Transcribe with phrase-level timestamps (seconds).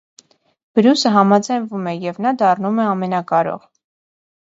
[0.79, 3.73] Բրյուսը համաձայնվում է և նա դառնում է ամենակարող։